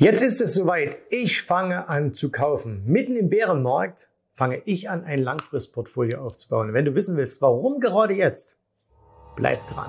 [0.00, 0.98] Jetzt ist es soweit.
[1.08, 2.82] Ich fange an zu kaufen.
[2.84, 6.72] Mitten im Bärenmarkt fange ich an, ein Langfristportfolio aufzubauen.
[6.74, 8.58] Wenn du wissen willst, warum gerade jetzt,
[9.36, 9.88] bleib dran.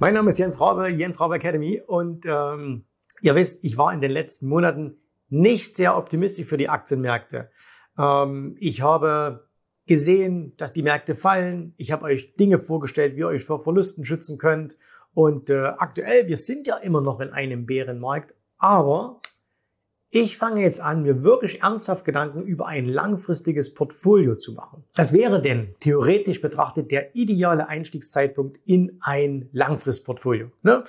[0.00, 2.86] Mein Name ist Jens Rabe, Jens Rabe Academy und ähm,
[3.22, 4.98] ihr wisst, ich war in den letzten Monaten
[5.28, 7.50] nicht sehr optimistisch für die Aktienmärkte.
[7.96, 9.43] Ähm, ich habe
[9.86, 11.74] gesehen, dass die Märkte fallen.
[11.76, 14.76] Ich habe euch Dinge vorgestellt, wie ihr euch vor Verlusten schützen könnt.
[15.12, 19.20] Und äh, aktuell, wir sind ja immer noch in einem Bärenmarkt, aber
[20.10, 24.84] ich fange jetzt an, mir wirklich ernsthaft Gedanken über ein langfristiges Portfolio zu machen.
[24.94, 30.52] Das wäre denn theoretisch betrachtet der ideale Einstiegszeitpunkt in ein Langfristportfolio.
[30.62, 30.84] Ne?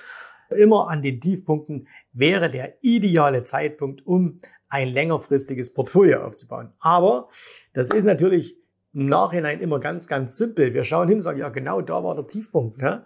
[0.50, 6.72] Immer an den Tiefpunkten wäre der ideale Zeitpunkt, um ein längerfristiges Portfolio aufzubauen.
[6.78, 7.28] Aber
[7.72, 8.56] das ist natürlich
[8.96, 10.72] im Nachhinein immer ganz, ganz simpel.
[10.72, 12.78] Wir schauen hin und sagen, ja, genau da war der Tiefpunkt.
[12.80, 13.04] Ne?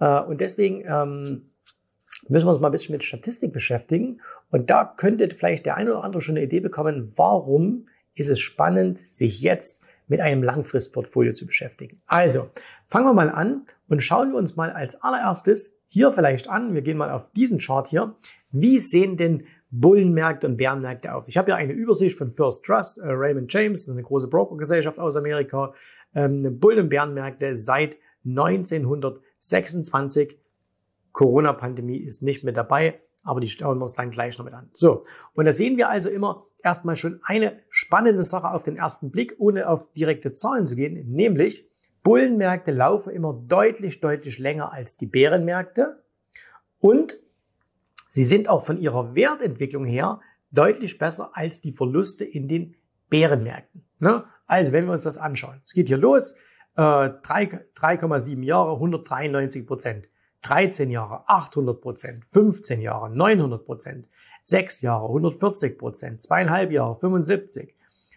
[0.00, 1.50] Äh, und deswegen ähm,
[2.28, 4.20] müssen wir uns mal ein bisschen mit Statistik beschäftigen.
[4.50, 7.86] Und da könnte vielleicht der eine oder andere schon eine Idee bekommen, warum
[8.16, 12.02] ist es spannend, sich jetzt mit einem Langfristportfolio zu beschäftigen.
[12.06, 12.50] Also,
[12.88, 16.74] fangen wir mal an und schauen wir uns mal als allererstes hier vielleicht an.
[16.74, 18.16] Wir gehen mal auf diesen Chart hier.
[18.50, 21.28] Wie sehen denn Bullenmärkte und Bärenmärkte auf.
[21.28, 25.16] Ich habe ja eine Übersicht von First Trust, äh, Raymond James, eine große Brokergesellschaft aus
[25.16, 25.74] Amerika,
[26.14, 30.38] ähm, Bullen- und Bärenmärkte seit 1926.
[31.12, 34.70] Corona-Pandemie ist nicht mit dabei, aber die schauen wir uns dann gleich noch mit an.
[34.72, 39.10] So, und da sehen wir also immer erstmal schon eine spannende Sache auf den ersten
[39.10, 41.68] Blick, ohne auf direkte Zahlen zu gehen, nämlich
[42.02, 46.02] Bullenmärkte laufen immer deutlich, deutlich länger als die Bärenmärkte
[46.80, 47.18] und
[48.08, 50.20] Sie sind auch von ihrer Wertentwicklung her
[50.50, 52.74] deutlich besser als die Verluste in den
[53.10, 53.84] Bärenmärkten.
[54.00, 54.24] Ne?
[54.46, 55.60] Also wenn wir uns das anschauen.
[55.64, 56.36] Es geht hier los.
[56.76, 60.08] Äh, 3,7 Jahre, 193 Prozent.
[60.42, 62.24] 13 Jahre, 800 Prozent.
[62.30, 64.06] 15 Jahre, 900 Prozent.
[64.42, 66.20] 6 Jahre, 140 Prozent.
[66.20, 67.74] 2,5 Jahre, 75.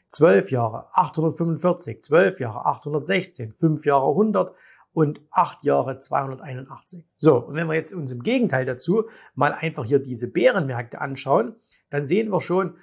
[0.08, 2.04] 12 Jahre, 845.
[2.04, 3.54] 12 Jahre, 816.
[3.60, 4.56] 5 Jahre, 100
[4.94, 7.06] und acht Jahre 281.
[7.18, 11.56] So, und wenn wir jetzt uns im Gegenteil dazu mal einfach hier diese Bärenmärkte anschauen,
[11.90, 12.76] dann sehen wir schon,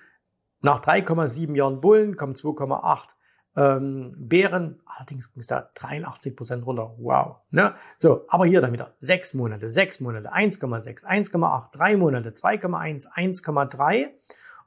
[0.60, 3.14] nach 3,7 Jahren Bullen kommen 2,8
[3.56, 6.94] ähm, Bären, allerdings ging es da 83 Prozent runter.
[6.98, 7.36] Wow.
[7.50, 7.74] Ne?
[7.96, 14.08] So, aber hier dann wieder 6 Monate, 6 Monate, 1,6, 1,8, 3 Monate, 2,1, 1,3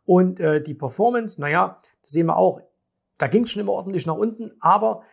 [0.06, 2.62] und äh, die Performance, naja, das sehen wir auch,
[3.18, 5.04] da ging es schon immer ordentlich nach unten, aber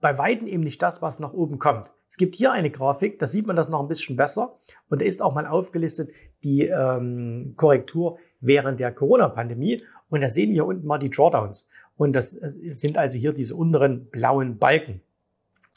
[0.00, 1.90] bei Weitem eben nicht das, was nach oben kommt.
[2.08, 4.56] Es gibt hier eine Grafik, da sieht man das noch ein bisschen besser
[4.88, 6.10] und da ist auch mal aufgelistet
[6.42, 11.68] die ähm, Korrektur während der Corona-Pandemie und da sehen wir unten mal die Drawdowns
[11.98, 15.02] und das sind also hier diese unteren blauen Balken.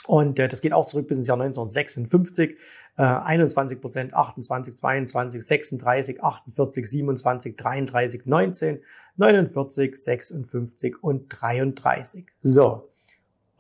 [0.08, 2.58] Und äh, das geht auch zurück bis ins Jahr 1956.
[2.98, 8.80] Äh, 21 Prozent, 28, 22, 36, 48, 27, 33, 19,
[9.18, 12.26] 49, 56 und 33.
[12.42, 12.91] So,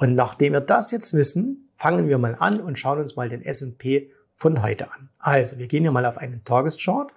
[0.02, 3.44] und nachdem wir das jetzt wissen, fangen wir mal an und schauen uns mal den
[3.44, 5.10] S&P von heute an.
[5.20, 7.12] Also, wir gehen hier mal auf einen Tageschart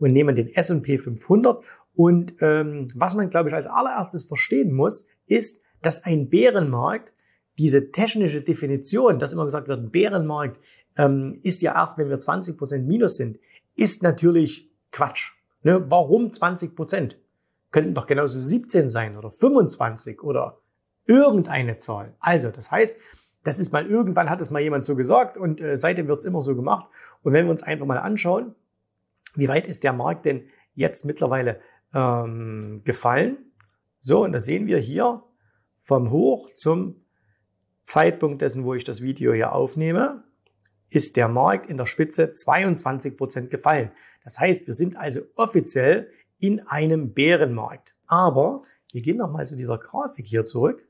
[0.00, 1.62] und nehmen den S&P 500.
[1.94, 7.12] Und ähm, was man, glaube ich, als allererstes verstehen muss, ist, dass ein Bärenmarkt,
[7.58, 10.58] diese technische Definition, dass immer gesagt wird, ein Bärenmarkt
[10.96, 13.38] ähm, ist ja erst, wenn wir 20 Prozent Minus sind,
[13.76, 15.30] ist natürlich Quatsch.
[15.62, 15.88] Ne?
[15.92, 16.74] Warum 20%?
[16.74, 17.20] Prozent?
[17.70, 20.58] Könnten doch genauso 17 sein oder 25 oder
[21.06, 22.14] irgendeine Zahl.
[22.20, 22.98] Also, das heißt,
[23.42, 26.24] das ist mal irgendwann hat es mal jemand so gesagt und äh, seitdem wird es
[26.24, 26.88] immer so gemacht.
[27.22, 28.54] Und wenn wir uns einfach mal anschauen,
[29.34, 31.60] wie weit ist der Markt denn jetzt mittlerweile
[31.94, 33.36] ähm, gefallen?
[34.00, 35.22] So, und da sehen wir hier
[35.82, 36.96] vom Hoch zum
[37.84, 40.24] Zeitpunkt dessen, wo ich das Video hier aufnehme,
[40.90, 43.92] ist der Markt in der Spitze 22 Prozent gefallen.
[44.24, 47.94] Das heißt, wir sind also offiziell in einem Bärenmarkt.
[48.06, 50.82] Aber wir gehen nochmal zu dieser Grafik hier zurück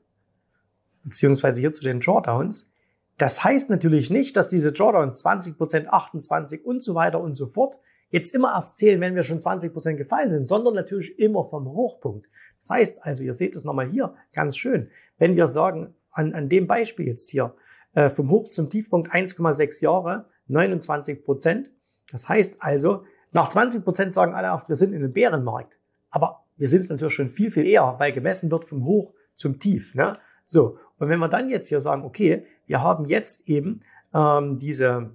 [1.07, 2.71] beziehungsweise hier zu den Drawdowns.
[3.17, 7.77] Das heißt natürlich nicht, dass diese Drawdowns 20%, 28 und so weiter und so fort
[8.09, 12.27] jetzt immer erst zählen, wenn wir schon 20% gefallen sind, sondern natürlich immer vom Hochpunkt.
[12.59, 16.49] Das heißt also, ihr seht es nochmal hier ganz schön, wenn wir sagen, an, an
[16.49, 17.53] dem Beispiel jetzt hier,
[17.93, 21.69] äh, vom Hoch zum Tiefpunkt 1,6 Jahre, 29%
[22.11, 25.79] Das heißt also, nach 20% sagen alle erst, wir sind in einem Bärenmarkt.
[26.09, 29.59] Aber wir sind es natürlich schon viel, viel eher, weil gemessen wird vom Hoch zum
[29.59, 29.93] Tief.
[29.93, 30.13] Ne?
[30.45, 33.81] So, und wenn wir dann jetzt hier sagen, okay, wir haben jetzt eben
[34.13, 35.11] ähm, diese,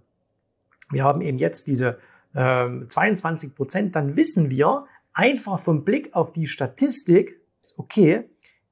[0.91, 1.99] wir haben eben jetzt diese
[2.35, 7.41] ähm, 22 Prozent, dann wissen wir einfach vom Blick auf die Statistik,
[7.77, 8.25] okay,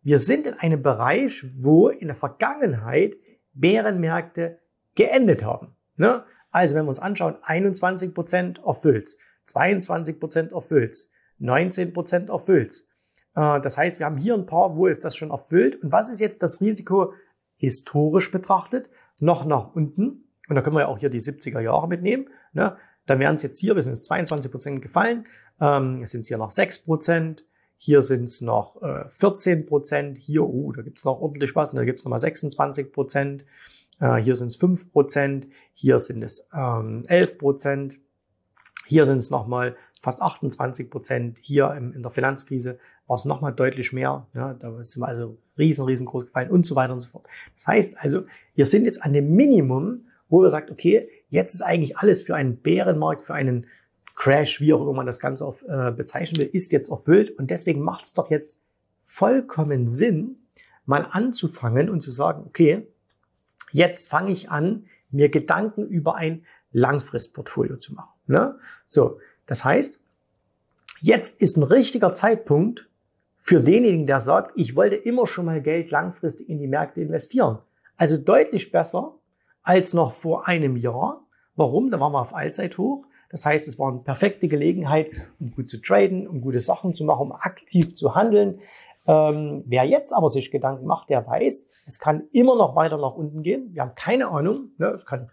[0.03, 3.17] wir sind in einem Bereich, wo in der Vergangenheit
[3.53, 4.59] Bärenmärkte
[4.95, 5.75] geendet haben.
[5.97, 6.25] Ne?
[6.51, 10.97] Also wenn wir uns anschauen, 21 Prozent erfüllt, 22 Prozent erfüllt,
[11.39, 12.85] 19 Prozent erfüllt.
[13.35, 15.83] Äh, das heißt, wir haben hier ein paar, wo ist das schon erfüllt.
[15.83, 17.15] Und was ist jetzt das Risiko
[17.57, 18.91] historisch betrachtet?
[19.19, 20.25] Noch nach unten.
[20.49, 22.29] Und da können wir ja auch hier die 70er Jahre mitnehmen.
[22.53, 22.77] Ne?
[23.07, 25.27] Dann wären es jetzt hier, wir sind jetzt 22 Prozent gefallen,
[25.61, 27.45] ähm, es sind hier noch 6 Prozent,
[27.77, 31.73] hier sind es noch äh, 14 Prozent, hier, oh, da gibt es noch ordentlich was,
[31.73, 33.45] da gibt es nochmal 26 Prozent,
[34.01, 37.97] äh, hier sind es 5 Prozent, hier sind es ähm, 11 Prozent,
[38.87, 43.93] hier sind es nochmal fast 28 Prozent, hier in der Finanzkrise war es nochmal deutlich
[43.93, 47.27] mehr, ja, da sind wir also riesen, riesengroß gefallen und so weiter und so fort.
[47.55, 48.25] Das heißt also,
[48.55, 52.35] wir sind jetzt an dem Minimum, wo wir sagt, okay, jetzt ist eigentlich alles für
[52.35, 53.67] einen Bärenmarkt, für einen
[54.15, 57.37] Crash, wie auch immer man das Ganze auf, äh, bezeichnen will, ist jetzt erfüllt.
[57.39, 58.61] Und deswegen macht es doch jetzt
[59.03, 60.37] vollkommen Sinn,
[60.85, 62.87] mal anzufangen und zu sagen, okay,
[63.73, 68.13] jetzt fange ich an, mir Gedanken über ein Langfristportfolio zu machen.
[68.27, 68.59] Ne?
[68.87, 69.19] So,
[69.51, 69.99] das heißt,
[71.01, 72.89] jetzt ist ein richtiger Zeitpunkt
[73.37, 77.59] für denjenigen, der sagt, ich wollte immer schon mal Geld langfristig in die Märkte investieren.
[77.97, 79.17] Also deutlich besser,
[79.65, 81.25] als noch vor einem Jahr.
[81.57, 81.91] Warum?
[81.91, 83.05] Da waren wir auf Allzeithoch.
[83.29, 85.11] Das heißt, es war eine perfekte Gelegenheit,
[85.41, 88.61] um gut zu traden, um gute Sachen zu machen, um aktiv zu handeln.
[89.09, 93.17] Ähm, wer jetzt aber sich Gedanken macht, der weiß, es kann immer noch weiter nach
[93.17, 93.75] unten gehen.
[93.75, 94.71] Wir haben keine Ahnung.
[94.79, 94.91] Ne?
[94.91, 95.29] Es, kann,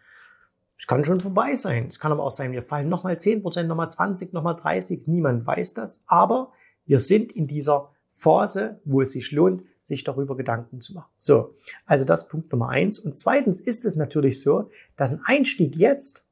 [0.79, 1.87] es kann schon vorbei sein.
[1.87, 5.07] Es kann aber auch sein, wir fallen nochmal 10%, nochmal 20, nochmal 30.
[5.07, 6.03] Niemand weiß das.
[6.07, 6.51] Aber
[6.85, 11.09] wir sind in dieser Phase, wo es sich lohnt, sich darüber Gedanken zu machen.
[11.17, 12.99] So, also das Punkt Nummer eins.
[12.99, 16.25] Und zweitens ist es natürlich so, dass ein Einstieg jetzt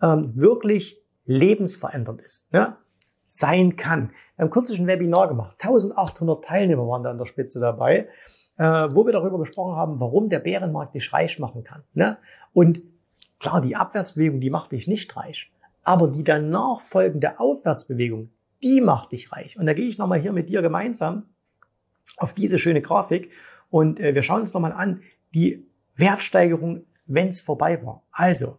[0.00, 2.48] ähm, wirklich lebensverändernd ist.
[2.52, 2.78] Ja?
[3.24, 4.10] Sein kann.
[4.36, 5.56] Wir haben kürzlich ein Webinar gemacht.
[5.60, 8.08] 1800 Teilnehmer waren da an der Spitze dabei,
[8.56, 11.84] äh, wo wir darüber gesprochen haben, warum der Bärenmarkt dich reich machen kann.
[11.94, 12.18] Ne?
[12.52, 12.82] Und
[13.42, 15.52] klar, die Abwärtsbewegung, die macht dich nicht reich.
[15.82, 18.30] Aber die danach folgende Aufwärtsbewegung,
[18.62, 19.58] die macht dich reich.
[19.58, 21.24] Und da gehe ich nochmal hier mit dir gemeinsam
[22.16, 23.32] auf diese schöne Grafik
[23.68, 25.02] und äh, wir schauen uns nochmal an
[25.34, 25.66] die
[25.96, 28.04] Wertsteigerung, wenn es vorbei war.
[28.12, 28.58] Also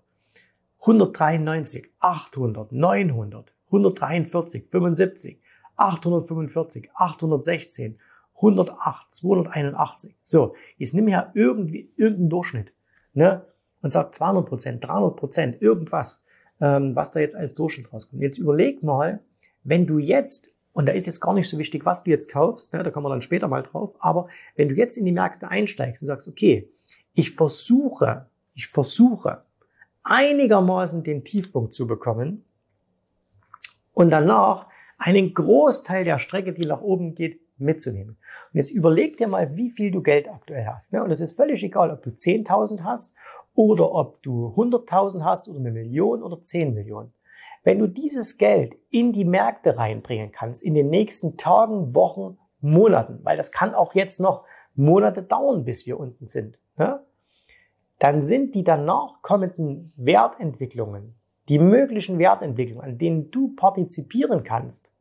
[0.82, 5.40] 193, 800, 900, 143, 75,
[5.78, 8.00] 845, 816,
[8.36, 10.16] 108, 281.
[10.26, 12.74] So, jetzt nimm ja irgendwie irgendeinen Durchschnitt
[13.14, 13.46] ne?
[13.84, 16.24] Und sag 200 Prozent, 300 Prozent, irgendwas,
[16.60, 18.24] ähm, was da jetzt als Durchschnitt rauskommt.
[18.24, 19.20] Jetzt überleg mal,
[19.64, 22.74] wenn du jetzt und da ist jetzt gar nicht so wichtig, was du jetzt kaufst,
[22.74, 23.94] ne, da kommen wir dann später mal drauf.
[24.00, 26.68] Aber wenn du jetzt in die Märkte einsteigst und sagst, okay,
[27.14, 28.26] ich versuche,
[28.56, 29.44] ich versuche
[30.02, 32.44] einigermaßen den Tiefpunkt zu bekommen
[33.94, 38.18] und danach einen Großteil der Strecke, die nach oben geht, mitzunehmen.
[38.52, 40.92] Und jetzt überleg dir mal, wie viel du Geld aktuell hast.
[40.92, 41.04] Ne?
[41.04, 43.14] Und es ist völlig egal, ob du 10.000 hast
[43.56, 47.14] oder ob du 100.000 hast oder eine Million oder 10 Millionen.
[47.64, 53.20] Wenn du dieses Geld in die Märkte reinbringen kannst, in den nächsten Tagen, Wochen, Monaten,
[53.24, 54.44] weil das kann auch jetzt noch
[54.76, 57.02] Monate dauern, bis wir unten sind, ne?
[58.00, 61.16] dann sind die danach kommenden Wertentwicklungen,
[61.48, 64.92] die möglichen Wertentwicklungen, an denen du partizipieren kannst,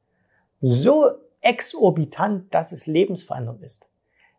[0.60, 1.10] so
[1.40, 3.88] exorbitant, dass es lebensverändernd ist.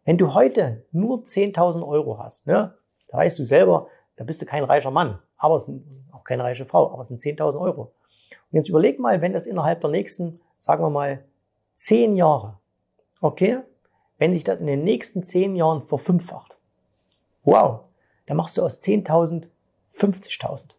[0.05, 2.75] Wenn du heute nur 10.000 Euro hast, ne,
[3.07, 6.43] da weißt du selber, da bist du kein reicher Mann, aber es sind auch keine
[6.43, 7.93] reiche Frau, aber es sind 10.000 Euro.
[8.51, 11.23] Und jetzt überleg mal, wenn das innerhalb der nächsten, sagen wir mal,
[11.75, 12.59] zehn Jahre,
[13.21, 13.59] okay,
[14.19, 16.57] wenn sich das in den nächsten zehn Jahren verfünffacht,
[17.43, 17.81] wow,
[18.25, 19.47] dann machst du aus 10.000
[19.93, 20.69] 50.000.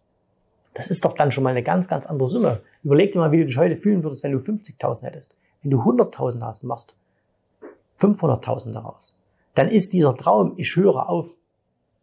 [0.74, 2.62] Das ist doch dann schon mal eine ganz, ganz andere Summe.
[2.82, 5.36] Überleg dir mal, wie du dich heute fühlen würdest, wenn du 50.000 hättest.
[5.62, 6.94] Wenn du 100.000 hast machst
[8.00, 9.18] 500.000 daraus,
[9.54, 11.28] dann ist dieser Traum, ich höre auf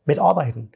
[0.06, 0.72] mit Arbeiten.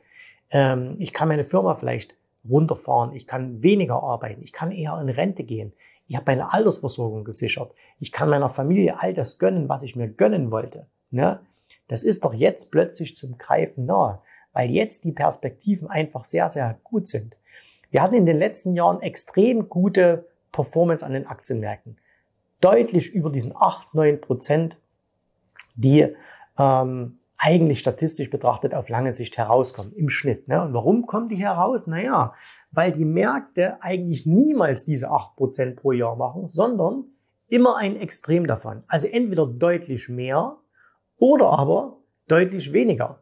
[0.52, 2.16] Ähm, ich kann meine Firma vielleicht
[2.48, 5.74] runterfahren, ich kann weniger arbeiten, ich kann eher in Rente gehen,
[6.08, 10.08] ich habe meine Altersversorgung gesichert, ich kann meiner Familie all das gönnen, was ich mir
[10.08, 10.86] gönnen wollte.
[11.10, 11.40] Ne?
[11.88, 14.22] Das ist doch jetzt plötzlich zum Greifen nahe,
[14.54, 17.36] weil jetzt die Perspektiven einfach sehr, sehr gut sind.
[17.92, 21.98] Wir hatten in den letzten Jahren extrem gute Performance an den Aktienmärkten.
[22.62, 24.78] Deutlich über diesen 8, 9 Prozent,
[25.75, 26.14] die
[26.58, 30.48] ähm, eigentlich statistisch betrachtet auf lange Sicht herauskommen, im Schnitt.
[30.48, 30.64] Ne?
[30.64, 31.86] Und warum kommen die heraus?
[31.86, 32.34] Naja,
[32.72, 37.04] weil die Märkte eigentlich niemals diese 8% pro Jahr machen, sondern
[37.48, 38.84] immer ein Extrem davon.
[38.88, 40.58] Also entweder deutlich mehr
[41.18, 41.98] oder aber
[42.28, 43.22] deutlich weniger.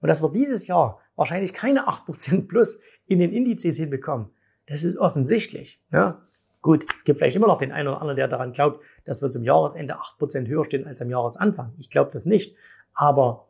[0.00, 4.30] Und dass wir dieses Jahr wahrscheinlich keine 8% plus in den Indizes hinbekommen,
[4.66, 5.78] das ist offensichtlich.
[5.90, 6.16] Ne?
[6.62, 9.28] Gut, es gibt vielleicht immer noch den einen oder anderen, der daran glaubt, dass wir
[9.28, 11.74] zum Jahresende 8% höher stehen als am Jahresanfang.
[11.76, 12.56] Ich glaube das nicht.
[12.94, 13.47] Aber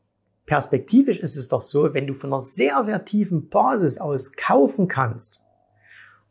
[0.49, 4.89] perspektivisch ist es doch so, wenn du von einer sehr, sehr tiefen Basis aus kaufen
[4.89, 5.43] kannst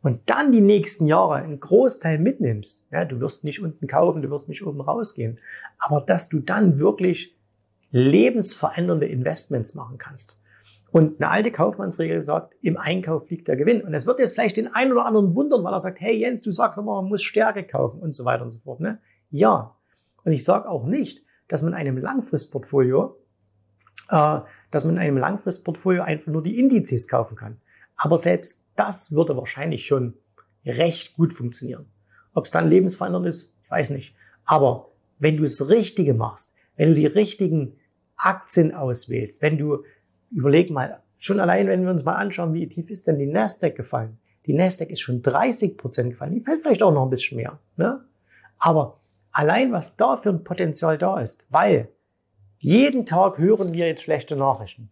[0.02, 4.28] und dann die nächsten Jahre einen Großteil mitnimmst, ja, du wirst nicht unten kaufen, du
[4.28, 5.38] wirst nicht oben rausgehen,
[5.78, 7.38] aber dass du dann wirklich
[7.92, 10.40] lebensverändernde Investments machen kannst.
[10.90, 13.82] Und eine alte Kaufmannsregel sagt, im Einkauf liegt der Gewinn.
[13.82, 16.42] Und es wird jetzt vielleicht den einen oder anderen wundern, weil er sagt, hey Jens,
[16.42, 18.80] du sagst aber, man muss Stärke kaufen und so weiter und so fort.
[18.80, 18.98] Ne?
[19.30, 19.76] Ja.
[20.24, 23.16] Und ich sage auch nicht, dass man einem Langfristportfolio,
[24.08, 27.58] dass man in einem Langfristportfolio einfach nur die Indizes kaufen kann.
[27.96, 30.14] Aber selbst das würde wahrscheinlich schon
[30.64, 31.86] recht gut funktionieren.
[32.32, 34.14] Ob es dann lebensverändernd ist, ich weiß nicht.
[34.44, 37.74] Aber wenn du das Richtige machst, wenn du die richtigen
[38.16, 39.84] Aktien auswählst, wenn du
[40.30, 43.74] überleg mal, schon allein, wenn wir uns mal anschauen, wie tief ist denn die Nasdaq
[43.74, 44.18] gefallen?
[44.46, 46.32] Die Nasdaq ist schon 30 Prozent gefallen.
[46.32, 47.58] Die fällt vielleicht auch noch ein bisschen mehr.
[47.76, 48.04] Ne?
[48.58, 49.00] Aber
[49.32, 51.88] allein, was da für ein Potenzial da ist, weil
[52.58, 54.90] jeden Tag hören wir jetzt schlechte Nachrichten.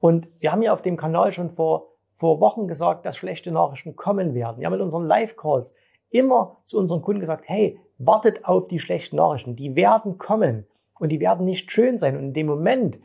[0.00, 3.96] Und wir haben ja auf dem Kanal schon vor, vor Wochen gesagt, dass schlechte Nachrichten
[3.96, 4.58] kommen werden.
[4.58, 5.74] Wir haben in unseren Live-Calls
[6.10, 9.56] immer zu unseren Kunden gesagt, hey, wartet auf die schlechten Nachrichten.
[9.56, 10.66] Die werden kommen
[10.98, 12.16] und die werden nicht schön sein.
[12.16, 12.98] Und in dem Moment,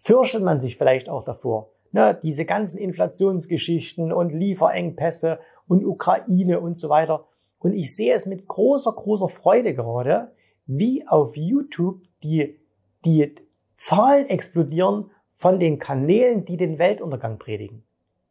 [0.00, 1.70] fürchtet man sich vielleicht auch davor.
[1.92, 7.26] Ne, diese ganzen Inflationsgeschichten und Lieferengpässe und Ukraine und so weiter.
[7.58, 10.30] Und ich sehe es mit großer, großer Freude gerade,
[10.66, 12.59] wie auf YouTube die,
[13.04, 13.34] die
[13.76, 17.84] Zahlen explodieren von den Kanälen, die den Weltuntergang predigen.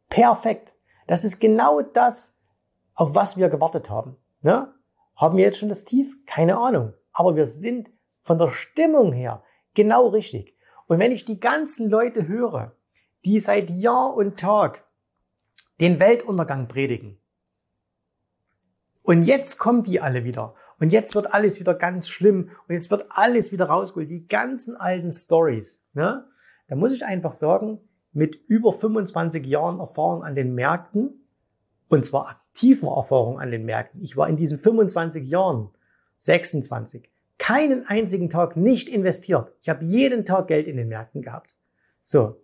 [0.08, 0.74] Perfekt.
[1.06, 2.38] Das ist genau das,
[2.94, 4.16] auf was wir gewartet haben.
[4.42, 4.72] Ne?
[5.16, 6.14] Haben wir jetzt schon das Tief?
[6.26, 6.94] Keine Ahnung.
[7.12, 9.42] Aber wir sind von der Stimmung her
[9.74, 10.56] genau richtig.
[10.86, 12.76] Und wenn ich die ganzen Leute höre,
[13.24, 14.84] die seit Jahr und Tag
[15.80, 17.20] den Weltuntergang predigen,
[19.02, 20.54] und jetzt kommen die alle wieder.
[20.80, 22.50] Und jetzt wird alles wieder ganz schlimm.
[22.66, 24.10] Und jetzt wird alles wieder rausgeholt.
[24.10, 25.84] Die ganzen alten Stories.
[25.92, 26.24] Ne?
[26.68, 27.78] Da muss ich einfach sagen,
[28.12, 31.26] mit über 25 Jahren Erfahrung an den Märkten,
[31.88, 34.02] und zwar aktiver Erfahrung an den Märkten.
[34.02, 35.70] Ich war in diesen 25 Jahren
[36.16, 37.08] 26
[37.38, 39.52] keinen einzigen Tag nicht investiert.
[39.62, 41.54] Ich habe jeden Tag Geld in den Märkten gehabt.
[42.04, 42.42] So.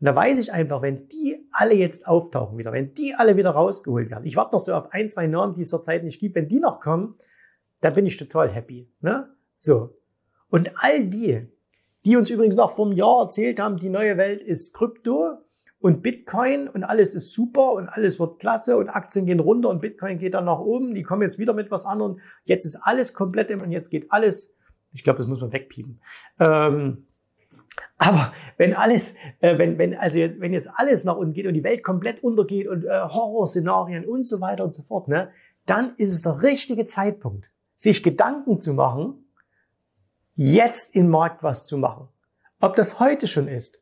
[0.00, 3.50] Und da weiß ich einfach, wenn die alle jetzt auftauchen wieder, wenn die alle wieder
[3.50, 6.34] rausgeholt werden, ich warte noch so auf ein, zwei Namen, die es zurzeit nicht gibt,
[6.34, 7.16] wenn die noch kommen,
[7.84, 8.88] dann bin ich total happy.
[9.00, 9.28] Ne?
[9.56, 9.96] So.
[10.48, 11.46] Und all die,
[12.04, 15.38] die uns übrigens noch vor einem Jahr erzählt haben, die neue Welt ist Krypto,
[15.84, 19.82] und Bitcoin und alles ist super und alles wird klasse und Aktien gehen runter und
[19.82, 20.94] Bitcoin geht dann nach oben.
[20.94, 22.20] Die kommen jetzt wieder mit was anderem.
[22.44, 24.56] Jetzt ist alles komplett im und jetzt geht alles.
[24.94, 26.00] Ich glaube, das muss man wegpiepen.
[26.40, 27.06] Ähm,
[27.98, 31.52] aber wenn alles, äh, wenn, wenn, also jetzt, wenn jetzt alles nach unten geht und
[31.52, 35.32] die Welt komplett untergeht und äh, Horrorszenarien und so weiter und so fort, ne,
[35.66, 39.24] dann ist es der richtige Zeitpunkt, sich Gedanken zu machen,
[40.36, 42.08] jetzt im Markt was zu machen.
[42.60, 43.80] Ob das heute schon ist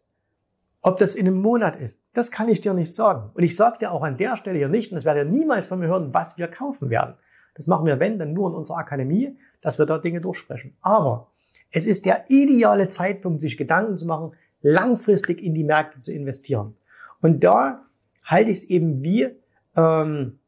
[0.83, 3.31] ob das in einem Monat ist, das kann ich dir nicht sagen.
[3.35, 5.69] Und ich sage dir auch an der Stelle hier nicht, und das werdet ihr niemals
[5.69, 7.15] von mir hören, was wir kaufen werden.
[7.55, 10.77] Das machen wir, wenn, dann nur in unserer Akademie, dass wir da Dinge durchsprechen.
[10.83, 11.29] Aber
[11.71, 16.77] es ist der ideale Zeitpunkt, sich Gedanken zu machen, langfristig in die Märkte zu investieren.
[17.21, 17.85] Und da
[18.25, 19.29] halte ich es eben wie
[19.77, 20.39] ähm,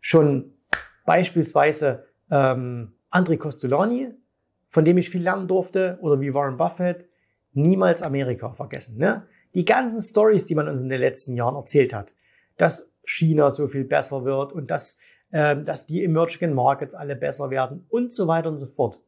[0.00, 0.52] schon
[1.04, 4.12] beispielsweise ähm, André Costolani,
[4.68, 7.08] von dem ich viel lernen durfte, oder wie Warren Buffett,
[7.52, 8.98] niemals Amerika vergessen.
[8.98, 9.26] Ne?
[9.54, 12.12] Die ganzen Stories, die man uns in den letzten Jahren erzählt hat,
[12.56, 14.98] dass China so viel besser wird und dass,
[15.30, 19.00] äh, dass die Emerging Markets alle besser werden und so weiter und so fort.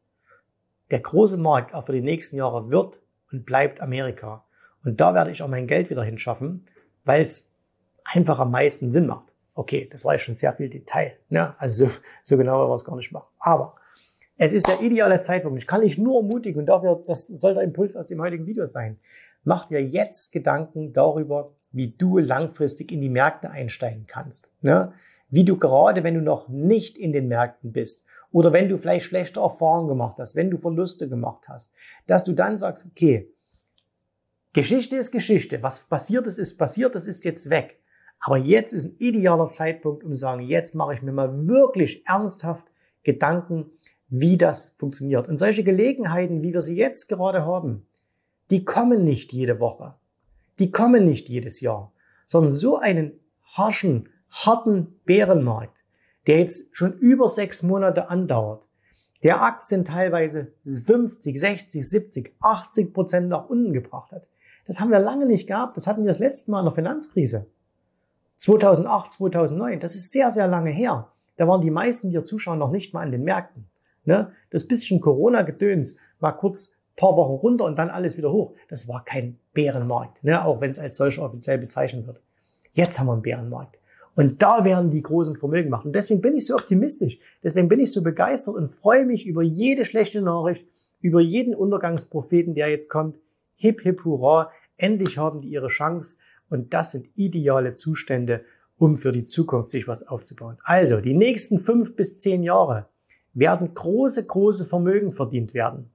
[0.89, 2.99] Der große Markt auch für die nächsten Jahre wird
[3.31, 4.43] und bleibt Amerika.
[4.83, 6.65] Und da werde ich auch mein Geld wieder hinschaffen,
[7.05, 7.51] weil es
[8.03, 9.30] einfach am meisten Sinn macht.
[9.53, 11.13] Okay, das war ja schon sehr viel Detail.
[11.29, 11.55] Ne?
[11.59, 11.91] Also so,
[12.23, 13.27] so genau war es gar nicht machen.
[13.39, 13.75] Aber
[14.37, 15.59] es ist der ideale Zeitpunkt.
[15.59, 18.65] Ich kann dich nur ermutigen und dafür, das soll der Impuls aus dem heutigen Video
[18.65, 18.97] sein.
[19.43, 24.51] Mach dir jetzt Gedanken darüber, wie du langfristig in die Märkte einsteigen kannst.
[24.61, 24.93] Ne?
[25.29, 29.05] Wie du gerade, wenn du noch nicht in den Märkten bist oder wenn du vielleicht
[29.05, 31.73] schlechte Erfahrungen gemacht hast, wenn du Verluste gemacht hast,
[32.07, 33.29] dass du dann sagst, okay,
[34.53, 35.63] Geschichte ist Geschichte.
[35.63, 37.80] Was passiert ist, ist passiert, das ist jetzt weg.
[38.21, 42.07] Aber jetzt ist ein idealer Zeitpunkt, um zu sagen, jetzt mache ich mir mal wirklich
[42.07, 42.67] ernsthaft
[43.03, 43.71] Gedanken,
[44.09, 45.27] wie das funktioniert.
[45.27, 47.87] Und solche Gelegenheiten, wie wir sie jetzt gerade haben,
[48.51, 49.95] die kommen nicht jede Woche.
[50.59, 51.91] Die kommen nicht jedes Jahr,
[52.27, 53.13] sondern so einen
[53.53, 55.83] harschen, harten Bärenmarkt,
[56.27, 58.63] der jetzt schon über sechs Monate andauert,
[59.23, 64.27] der Aktien teilweise 50, 60, 70, 80 Prozent nach unten gebracht hat.
[64.67, 65.77] Das haben wir lange nicht gehabt.
[65.77, 67.47] Das hatten wir das letzte Mal in der Finanzkrise.
[68.41, 69.79] 2008, 2009.
[69.79, 71.07] Das ist sehr, sehr lange her.
[71.37, 73.65] Da waren die meisten, die hier zuschauen, noch nicht mal an den Märkten.
[74.03, 74.31] Ne?
[74.49, 78.53] Das bisschen Corona-Gedöns war kurz paar Wochen runter und dann alles wieder hoch.
[78.67, 80.43] Das war kein Bärenmarkt, ne?
[80.43, 82.19] auch wenn es als solcher offiziell bezeichnet wird.
[82.73, 83.79] Jetzt haben wir einen Bärenmarkt.
[84.15, 85.87] Und da werden die großen Vermögen machen.
[85.87, 87.19] Und deswegen bin ich so optimistisch.
[87.43, 90.65] Deswegen bin ich so begeistert und freue mich über jede schlechte Nachricht,
[90.99, 93.17] über jeden Untergangspropheten, der jetzt kommt.
[93.55, 94.51] Hip, hip, hurra.
[94.77, 96.17] Endlich haben die ihre Chance.
[96.51, 98.43] Und das sind ideale Zustände,
[98.77, 100.57] um für die Zukunft sich was aufzubauen.
[100.63, 102.87] Also, die nächsten fünf bis zehn Jahre
[103.33, 105.91] werden große, große Vermögen verdient werden.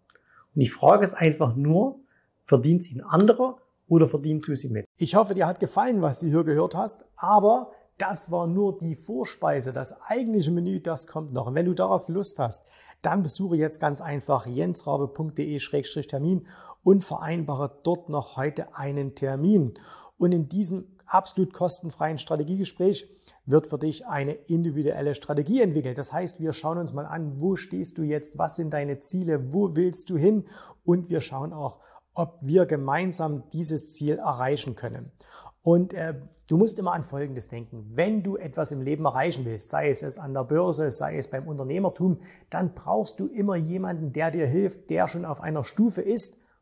[0.54, 2.00] Und ich frage es einfach nur,
[2.44, 4.86] verdient sie ein anderer oder verdienst du sie mit?
[4.96, 8.96] Ich hoffe, dir hat gefallen, was du hier gehört hast, aber das war nur die
[8.96, 9.72] Vorspeise.
[9.72, 11.48] Das eigentliche Menü, das kommt noch.
[11.48, 12.64] Und wenn du darauf Lust hast,
[13.02, 16.46] dann besuche jetzt ganz einfach jensrabe.de-termin
[16.86, 19.74] und vereinbare dort noch heute einen Termin.
[20.18, 23.10] Und in diesem absolut kostenfreien Strategiegespräch
[23.44, 25.98] wird für dich eine individuelle Strategie entwickelt.
[25.98, 29.52] Das heißt, wir schauen uns mal an, wo stehst du jetzt, was sind deine Ziele,
[29.52, 30.44] wo willst du hin
[30.84, 31.80] und wir schauen auch,
[32.14, 35.10] ob wir gemeinsam dieses Ziel erreichen können.
[35.62, 36.14] Und äh,
[36.48, 37.84] du musst immer an Folgendes denken.
[37.94, 41.28] Wenn du etwas im Leben erreichen willst, sei es, es an der Börse, sei es
[41.28, 46.00] beim Unternehmertum, dann brauchst du immer jemanden, der dir hilft, der schon auf einer Stufe
[46.00, 46.38] ist,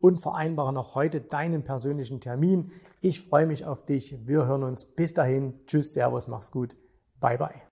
[0.00, 2.70] und vereinbare noch heute deinen persönlichen Termin.
[3.00, 4.26] Ich freue mich auf dich.
[4.26, 4.84] Wir hören uns.
[4.84, 5.60] Bis dahin.
[5.66, 6.76] Tschüss, Servus, mach's gut.
[7.20, 7.67] Bye, bye.